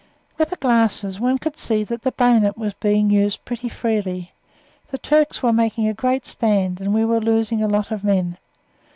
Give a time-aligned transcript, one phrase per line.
[0.39, 4.31] With the glasses one could see that the bayonet was being used pretty freely;
[4.89, 8.39] the Turks were making a great stand, and we were losing a lot of men.